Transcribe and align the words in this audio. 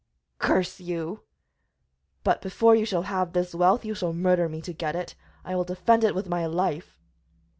"Curse 0.39 0.79
you! 0.79 1.21
But 2.23 2.41
before 2.41 2.75
you 2.75 2.85
shall 2.85 3.03
have 3.03 3.33
this 3.33 3.53
wealth 3.53 3.85
you 3.85 3.93
shall 3.93 4.13
murder 4.13 4.49
me 4.49 4.59
to 4.61 4.73
get 4.73 4.95
it; 4.95 5.13
I 5.45 5.55
will 5.55 5.63
defend 5.63 6.03
it 6.03 6.15
with 6.15 6.27
my 6.27 6.47
life." 6.47 6.97